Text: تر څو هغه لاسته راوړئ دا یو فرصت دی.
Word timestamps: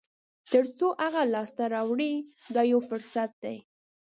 تر 0.51 0.65
څو 0.77 0.87
هغه 1.03 1.21
لاسته 1.33 1.63
راوړئ 1.75 2.13
دا 2.53 2.61
یو 2.71 2.79
فرصت 2.89 3.31
دی. 3.43 3.57